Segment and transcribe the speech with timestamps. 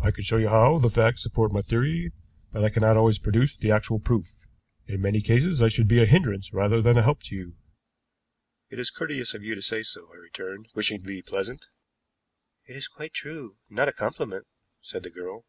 [0.00, 2.12] I can show you how the facts support my theory,
[2.52, 4.46] but I cannot always produce the actual proof.
[4.86, 7.56] In many cases I should be a hindrance rather than a help to you."
[8.68, 11.66] "It is courteous of you to say so," I returned, wishing to be pleasant.
[12.66, 14.46] "It is quite true, not a compliment,"
[14.82, 15.44] said the girl.